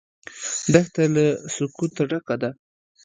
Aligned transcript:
دښته 0.73 1.03
له 1.15 1.25
سکوته 1.55 2.03
ډکه 2.09 2.35
ده. 2.41 2.49